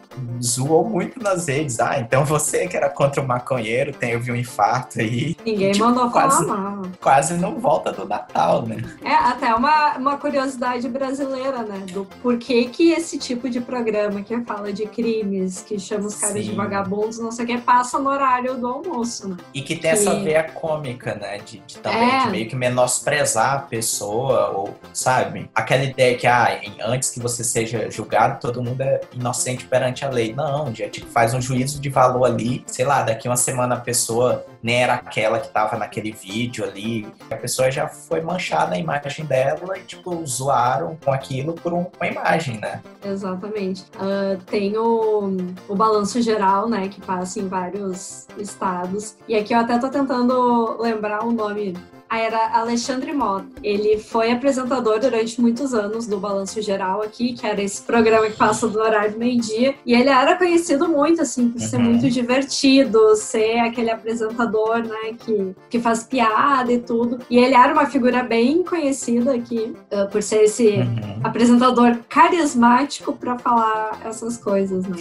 [0.42, 1.80] zoou muito nas redes.
[1.80, 5.36] Ah, então você que era contra o maconheiro teve um infarto aí.
[5.44, 6.82] Ninguém e, tipo, mandou quase, falar.
[7.00, 8.76] Quase não volta do Natal, né?
[9.02, 11.78] É, até uma, uma curiosidade brasileira, né?
[11.92, 16.44] Do porquê que esse tipo de programa que fala de crimes, que chama os caras
[16.44, 16.50] Sim.
[16.50, 19.36] de vagabundos, não sei o que, passa no horário do almoço, né?
[19.52, 19.98] E que tem que...
[19.98, 21.38] essa veia cômica, né?
[21.38, 22.24] De, de também é.
[22.24, 25.50] de meio que menosprezar a pessoa, ou, sabe?
[25.54, 30.10] Aquela ideia que, ah, antes que você seja julgado, todo mundo é inocente perante a
[30.10, 30.34] lei.
[30.34, 33.80] Não, já tipo, faz um juízo de valor ali, sei lá, daqui uma semana a
[33.80, 37.06] pessoa nem era aquela que tava naquele vídeo ali.
[37.30, 41.86] A pessoa já foi manchada a imagem dela e, tipo, zoaram com aquilo por um,
[41.96, 42.82] uma imagem, né?
[43.04, 43.84] Exatamente.
[43.96, 45.36] Uh, tem o,
[45.68, 49.16] o balanço geral, né, que passa em vários estados.
[49.28, 51.74] E aqui eu até tô tentando lembrar o nome
[52.10, 53.46] era Alexandre Mota.
[53.62, 58.36] Ele foi apresentador durante muitos anos do Balanço Geral aqui, que era esse programa que
[58.36, 59.74] passa do horário meio-dia.
[59.84, 61.68] E ele era conhecido muito, assim, por uhum.
[61.68, 67.18] ser muito divertido, ser aquele apresentador, né, que, que faz piada e tudo.
[67.28, 71.20] E ele era uma figura bem conhecida aqui, uh, por ser esse uhum.
[71.22, 74.96] apresentador carismático para falar essas coisas, né?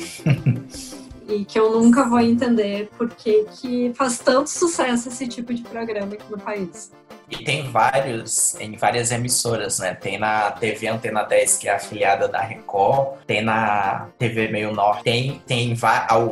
[1.27, 6.13] e que eu nunca vou entender porque que faz tanto sucesso esse tipo de programa
[6.13, 6.91] aqui no país.
[7.29, 9.93] E tem vários, em várias emissoras, né?
[9.93, 15.03] Tem na TV Antena 10, que é afiliada da Record, tem na TV Meio Norte,
[15.03, 15.75] tem, tem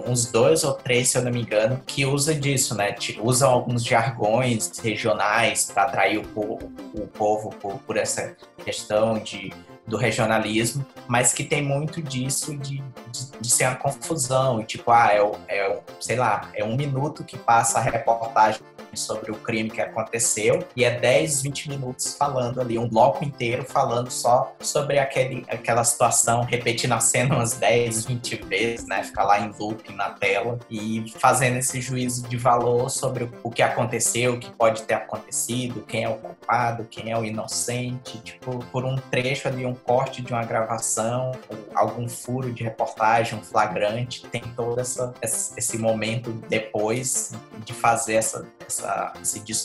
[0.08, 2.96] uns dois ou três, se eu não me engano, que usa disso, né?
[3.22, 9.52] Usam alguns jargões regionais para atrair o povo, o povo por, por essa questão de
[9.88, 15.10] do regionalismo, mas que tem muito disso de, de, de ser uma confusão, tipo, ah,
[15.12, 18.62] é, é, sei lá, é um minuto que passa a reportagem
[18.96, 23.64] sobre o crime que aconteceu e é 10, 20 minutos falando ali, um bloco inteiro
[23.64, 29.04] falando só sobre aquele, aquela situação, repetindo a cena umas 10, 20 vezes, né?
[29.04, 33.62] Ficar lá em loop na tela e fazendo esse juízo de valor sobre o que
[33.62, 38.60] aconteceu, o que pode ter acontecido, quem é o culpado, quem é o inocente, tipo,
[38.72, 41.32] por um trecho ali, um corte de uma gravação,
[41.74, 48.48] algum furo de reportagem, um flagrante, tem todo essa, esse momento depois de fazer essa,
[48.66, 48.85] essa,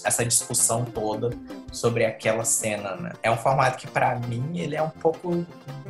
[0.05, 1.31] essa discussão toda
[1.73, 3.13] sobre aquela cena, né?
[3.23, 5.47] É um formato que, para mim, ele é um pouco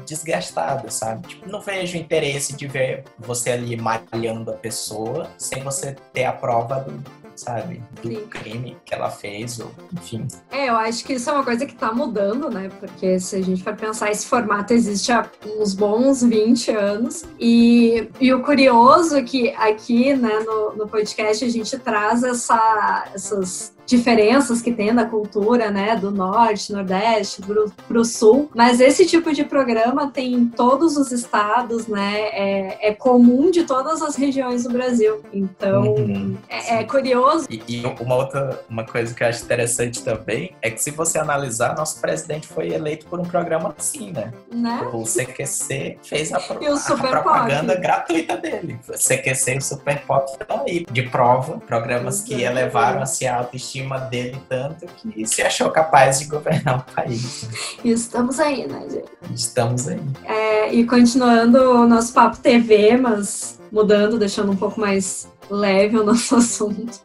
[0.07, 1.29] desgastado, sabe?
[1.29, 6.33] Tipo, não vejo interesse de ver você ali malhando a pessoa sem você ter a
[6.33, 7.03] prova do,
[7.40, 7.83] sabe?
[8.03, 8.26] Do Sim.
[8.29, 10.26] crime que ela fez, ou enfim.
[10.50, 12.70] É, eu acho que isso é uma coisa que tá mudando, né?
[12.79, 17.24] Porque se a gente for pensar, esse formato existe há uns bons 20 anos.
[17.38, 23.11] E, e o curioso é que aqui, né, no, no podcast, a gente traz essa,
[23.14, 28.48] essas diferenças que tem na cultura, né, do norte, nordeste, para o sul.
[28.55, 33.64] Mas esse tipo de programa tem em todos os estados, né, é, é comum de
[33.64, 35.20] todas as regiões do Brasil.
[35.33, 37.46] Então, uhum, é, é, curioso.
[37.50, 41.18] E, e, uma outra uma coisa que eu acho interessante também é que se você
[41.18, 44.33] analisar, nosso presidente foi eleito por um programa assim, né?
[44.53, 44.88] né?
[44.92, 47.83] O CQC fez a, a propaganda Pop.
[47.83, 48.79] gratuita dele.
[48.88, 53.38] O CQC e o Super Pop estão aí de prova, programas que elevaram assim, a
[53.38, 57.49] autoestima autoestima dele tanto que se achou capaz de governar o país.
[57.85, 59.35] Estamos aí, né, gente?
[59.35, 60.01] Estamos aí.
[60.25, 66.05] É, e continuando o nosso papo TV, mas mudando, deixando um pouco mais leve o
[66.05, 67.01] nosso assunto.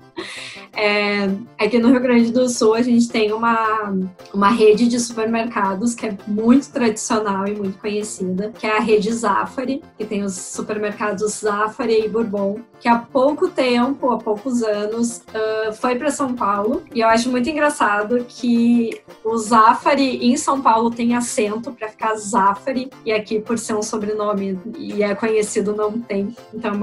[0.76, 3.94] É, aqui no Rio Grande do Sul a gente tem uma,
[4.34, 9.12] uma rede de supermercados que é muito tradicional e muito conhecida, que é a rede
[9.12, 15.24] Zafari, que tem os supermercados Zafari e Bourbon, que há pouco tempo, há poucos anos,
[15.30, 16.84] uh, foi para São Paulo.
[16.94, 22.16] E eu acho muito engraçado que o Zafari em São Paulo tem acento para ficar
[22.16, 26.36] Zafari, e aqui, por ser um sobrenome e é conhecido, não tem.
[26.54, 26.74] Então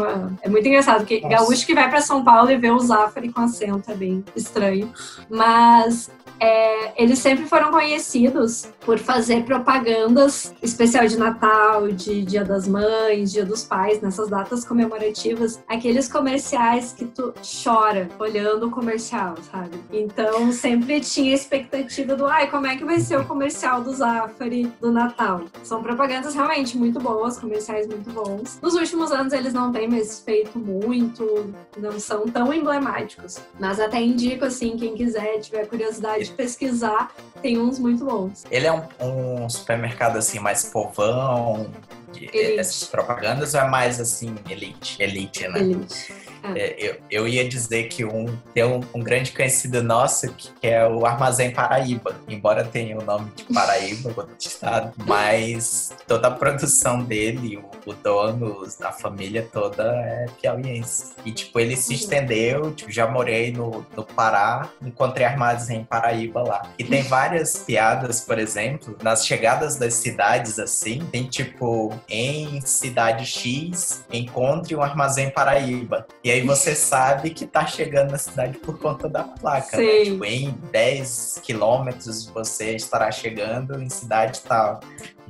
[0.40, 1.36] é muito engraçado, que Nossa.
[1.36, 4.92] gaúcho que vai para São Paulo e vê o Zafari com acento é bem estranho.
[5.28, 6.10] Mas
[6.42, 13.30] é, eles sempre foram conhecidos por fazer propagandas, especial de Natal, de Dia das Mães,
[13.30, 19.78] Dia dos Pais, nessas datas comemorativas, aqueles comerciais que tu chora olhando o comercial, sabe?
[19.92, 24.64] Então sempre tinha expectativa do, ai, como é que vai ser o comercial do Zafari
[24.80, 25.42] do Natal?
[25.62, 28.58] São propagandas realmente muito boas, comerciais muito bons.
[28.60, 34.02] Nos últimos anos eles não têm mais feito muito, não são tão emblemáticos, mas até
[34.02, 38.44] indico assim, quem quiser, tiver curiosidade pesquisar, tem uns muito bons.
[38.50, 41.70] Ele é um, um supermercado assim mais povão,
[42.16, 42.58] elite.
[42.58, 45.60] essas propagandas ou é mais assim elite, elite, né?
[45.60, 46.14] Elite.
[46.56, 50.86] É, eu, eu ia dizer que um tem um, um, grande conhecido nosso que é
[50.86, 57.02] o Armazém Paraíba, embora tenha o nome de Paraíba, outro estado, mas toda a produção
[57.02, 61.12] dele, o, o dono, a família toda é piauiense.
[61.24, 61.98] E tipo, ele se uhum.
[61.98, 66.62] estendeu, tipo, já morei no, no Pará, encontrei Armazém Paraíba lá.
[66.78, 73.24] E tem várias piadas, por exemplo, nas chegadas das cidades assim, tem tipo, em cidade
[73.26, 76.06] X, encontre um Armazém Paraíba.
[76.22, 79.82] E aí você sabe que tá chegando na cidade por conta da placa, né?
[79.82, 79.98] Sim.
[79.98, 80.04] né?
[80.04, 84.80] Tipo, em 10 quilômetros você estará chegando em cidade tal.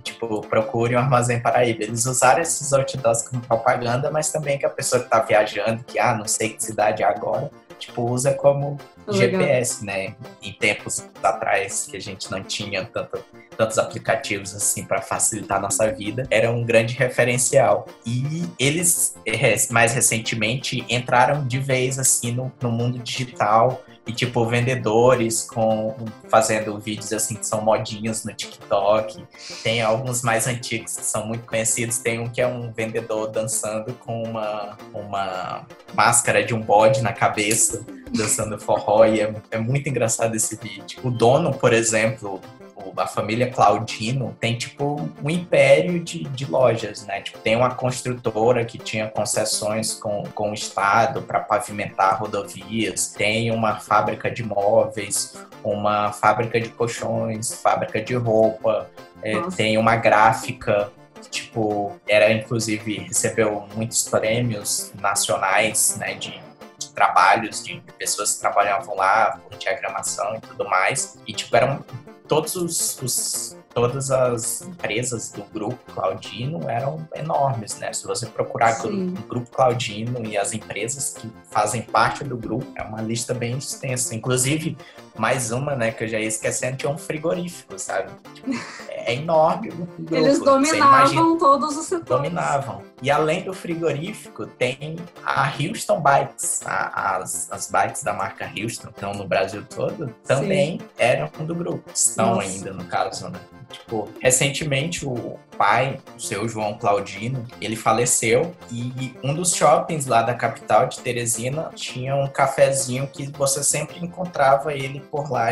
[0.02, 1.84] Tipo, procure um armazém Paraíba.
[1.84, 5.98] Eles usaram esses outdoors como propaganda, mas também que a pessoa que tá viajando, que,
[5.98, 7.50] ah, não sei que cidade é agora,
[7.82, 9.14] tipo, usa como Legal.
[9.14, 10.14] GPS, né?
[10.40, 13.22] Em tempos atrás que a gente não tinha tanto,
[13.56, 17.86] tantos aplicativos assim para facilitar a nossa vida, era um grande referencial.
[18.06, 24.44] E eles, é, mais recentemente, entraram de vez assim no, no mundo digital e tipo
[24.46, 25.94] vendedores com
[26.28, 29.24] fazendo vídeos assim que são modinhos no TikTok.
[29.62, 31.98] Tem alguns mais antigos que são muito conhecidos.
[31.98, 37.12] Tem um que é um vendedor dançando com uma uma máscara de um bode na
[37.12, 40.98] cabeça, dançando forró e é, é muito engraçado esse vídeo.
[41.04, 42.40] O dono, por exemplo,
[42.76, 47.20] o a família Claudino tem tipo um império de, de lojas, né?
[47.20, 53.50] Tipo, tem uma construtora que tinha concessões com, com o Estado para pavimentar rodovias, tem
[53.50, 58.90] uma fábrica de móveis, uma fábrica de colchões, fábrica de roupa,
[59.22, 60.92] é, tem uma gráfica
[61.30, 66.40] tipo, era inclusive recebeu muitos prêmios nacionais, né, de,
[66.78, 71.18] de trabalhos de pessoas que trabalhavam lá com diagramação e tudo mais.
[71.26, 71.84] E tipo, eram
[72.32, 77.92] todos os, os, todas as empresas do grupo Claudino eram enormes, né?
[77.92, 82.82] Se você procurar o grupo Claudino e as empresas que fazem parte do grupo, é
[82.84, 84.14] uma lista bem extensa.
[84.14, 84.78] Inclusive,
[85.16, 88.10] mais uma, né, que eu já ia esquecendo, que é um frigorífico, sabe?
[88.34, 88.50] Tipo,
[88.88, 90.14] é enorme o grupo.
[90.14, 92.08] Eles dominavam todos os setores.
[92.08, 92.82] Dominavam.
[93.02, 96.60] E além do frigorífico, tem a Houston Bikes.
[96.64, 100.86] A, as, as bikes da marca Houston, que estão no Brasil todo, também Sim.
[100.98, 101.90] eram do grupo.
[101.92, 102.48] Estão Nossa.
[102.48, 103.40] ainda, no caso, né?
[103.70, 110.22] Tipo, recentemente o pai, o seu João Claudino, ele faleceu e um dos shoppings lá
[110.22, 115.48] da capital de Teresina tinha um cafezinho que você sempre encontrava ele por lá,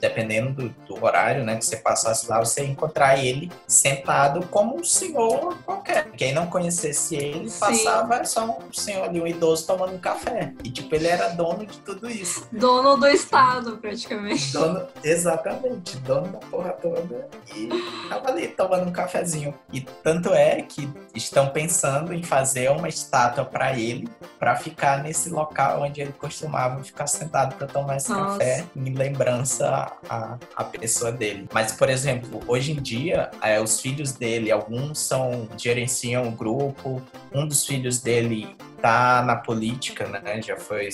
[0.00, 4.76] dependendo do, do horário, né, que você passasse lá, você ia encontrar ele sentado como
[4.76, 6.10] um senhor qualquer.
[6.12, 8.24] Quem não conhecesse ele passava Sim.
[8.24, 10.52] só um senhor ali, um idoso tomando um café.
[10.64, 12.46] E tipo, ele era dono de tudo isso.
[12.52, 14.52] Dono do estado, praticamente.
[14.52, 17.68] Dono, exatamente, dono da porra toda e
[18.08, 19.54] tava ali tomando um cafezinho.
[19.72, 24.08] E tanto é que estão pensando em fazer uma estátua para ele,
[24.38, 28.38] para ficar nesse local onde ele costumava ficar sentado para tomar esse Nossa.
[28.38, 31.48] café, em lembrança à, à pessoa dele.
[31.52, 37.02] Mas, por exemplo, hoje em dia, é, os filhos dele, alguns são gerenciam o grupo,
[37.32, 40.42] um dos filhos dele tá na política, né?
[40.42, 40.88] Já foi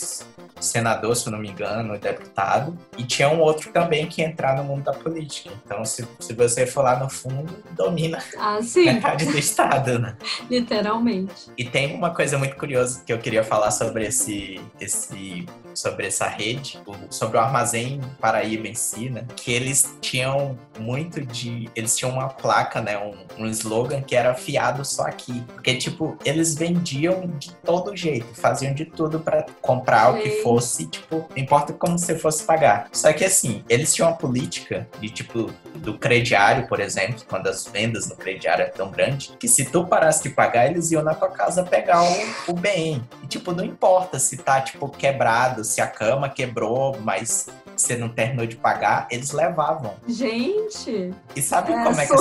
[0.60, 2.76] senador, se não me engano, deputado.
[2.98, 5.50] E tinha um outro também que ia entrar no mundo da política.
[5.64, 10.16] Então, se, se você for lá no fundo, domina ah, metade do Estado, né?
[10.50, 11.50] Literalmente.
[11.56, 16.26] E tem uma coisa muito curiosa que eu queria falar sobre esse, esse sobre essa
[16.26, 19.24] rede, sobre o armazém Paraíba em si, né?
[19.36, 21.68] Que eles tinham muito de.
[21.76, 22.98] Eles tinham uma placa, né?
[22.98, 25.42] Um, um slogan que era fiado só aqui.
[25.54, 30.18] Porque, tipo, eles vendiam de todo jeito, faziam de tudo para comprar Sim.
[30.18, 32.88] o que fosse, tipo, não importa como você fosse pagar.
[32.92, 37.66] Só que assim, eles tinham uma política de tipo do crediário, por exemplo, quando as
[37.66, 41.14] vendas no crediário é tão grande, que se tu parasse de pagar, eles iam na
[41.14, 42.16] tua casa pegar o,
[42.48, 43.02] o bem.
[43.22, 47.48] E tipo, não importa se tá tipo quebrado, se a cama quebrou, mas
[47.80, 49.94] você não terminou de pagar, eles levavam.
[50.06, 51.14] Gente!
[51.34, 52.12] E sabe é como é que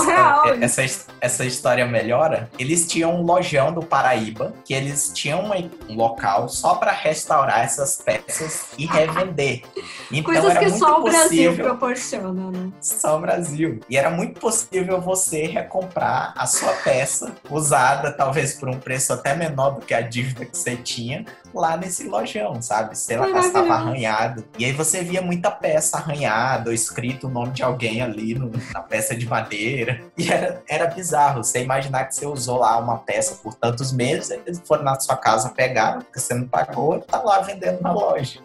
[0.64, 2.50] essa, essa, essa, história melhora?
[2.58, 7.98] Eles tinham um lojão do Paraíba, que eles tinham um local só para restaurar essas
[7.98, 9.64] peças e revender.
[10.10, 12.72] Então, Coisas era que muito só o Brasil proporciona, né?
[12.80, 13.82] Só o Brasil.
[13.90, 19.36] E era muito possível você recomprar a sua peça usada, talvez por um preço até
[19.36, 22.98] menor do que a dívida que você tinha, lá nesse lojão, sabe?
[22.98, 24.46] Sei lá, estava arranhado.
[24.58, 28.52] E aí você via muita peça arranhada, ou escrito o nome de alguém ali no,
[28.74, 30.02] na peça de madeira.
[30.18, 31.44] E era, era bizarro.
[31.44, 35.18] Você imaginar que você usou lá uma peça por tantos meses, eles foram na sua
[35.18, 38.40] casa pegar, porque você não pagou, e tá lá vendendo na loja.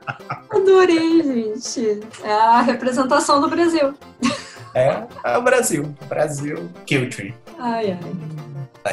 [0.50, 2.00] Adorei, gente.
[2.22, 3.94] É a representação do Brasil.
[4.74, 5.94] É, é o Brasil.
[6.08, 7.34] Brasil Culture.
[7.58, 8.38] Ai, ai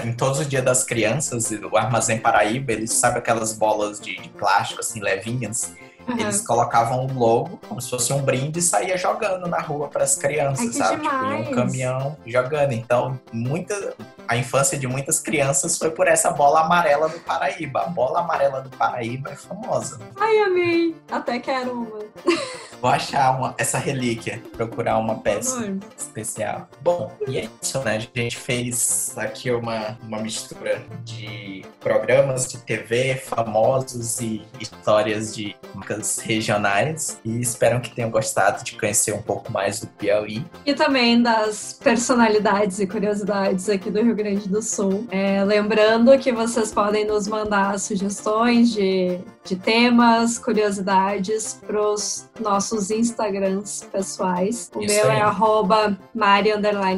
[0.03, 4.29] em todos os dias das crianças, o Armazém Paraíba, eles sabem aquelas bolas de, de
[4.29, 5.73] plástico, assim, levinhas.
[6.07, 6.19] Uhum.
[6.19, 10.03] Eles colocavam um logo, como se fosse um brinde, e saía jogando na rua para
[10.03, 11.01] as crianças, Ai, sabe?
[11.01, 12.73] Tipo, em um caminhão jogando.
[12.73, 13.95] Então, muita,
[14.27, 17.81] a infância de muitas crianças foi por essa bola amarela do Paraíba.
[17.81, 19.99] A bola amarela do Paraíba é famosa.
[20.15, 20.95] Ai, amei.
[21.11, 21.99] Até quero uma.
[22.81, 26.69] Vou achar uma, essa relíquia, procurar uma peça especial.
[26.81, 27.95] Bom, e é isso, né?
[27.95, 35.55] A gente fez aqui uma, uma mistura de programas de TV famosos e histórias de
[35.73, 37.19] marcas regionais.
[37.23, 40.45] E espero que tenham gostado de conhecer um pouco mais do Piauí.
[40.65, 45.07] E também das personalidades e curiosidades aqui do Rio Grande do Sul.
[45.11, 52.89] É, lembrando que vocês podem nos mandar sugestões de, de temas, curiosidades para os nossos
[52.89, 54.71] Instagrams pessoais.
[54.75, 55.19] O Isso meu é aí.
[55.19, 56.51] é arroba Mari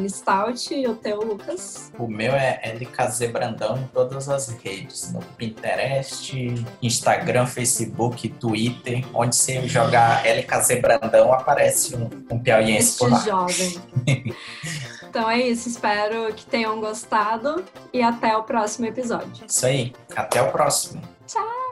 [0.08, 1.92] Stout e o teu, Lucas?
[1.98, 6.32] O meu é LKZ Brandão em todas as redes, no Pinterest,
[6.82, 13.18] Instagram, Facebook, Twitter, onde você jogar LKZ Brandão aparece um, um piauiense este por lá.
[13.20, 13.82] jovem.
[15.08, 19.46] Então é isso, espero que tenham gostado e até o próximo episódio.
[19.48, 21.00] Isso aí, até o próximo.
[21.26, 21.67] Tchau!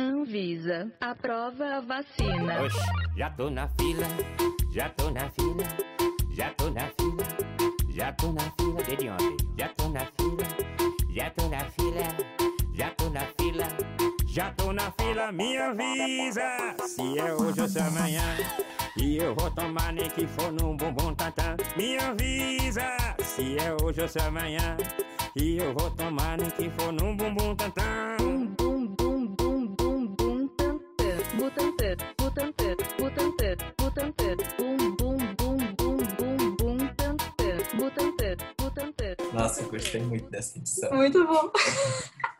[0.00, 2.62] Anvisa, aprova a vacina.
[2.62, 2.78] Oxe,
[3.18, 4.06] já tô na fila,
[4.72, 5.64] já tô na fila.
[6.32, 7.26] Já tô na fila,
[7.90, 9.36] já tô na fila desde ontem.
[9.58, 10.46] Já tô na fila,
[11.10, 12.06] já tô na fila,
[12.72, 13.68] já tô na fila.
[14.26, 18.22] Já tô na fila, me avisa se é hoje ou se é amanhã.
[18.96, 21.56] E eu vou tomar nem que for num bumbum tantã.
[21.76, 24.78] Me avisa se é hoje ou se é amanhã.
[25.36, 28.16] E eu vou tomar nem que for num bumbum tantã.
[31.30, 31.36] Tantã.
[31.38, 34.36] Butantã, butantã, butantã, butantã.
[34.58, 37.76] Bum bum bum bum bum bum tantã.
[37.76, 39.16] Butantã, butantã.
[39.32, 40.92] Nossa, eu gostei muito dessa edição.
[40.92, 41.50] Muito bom.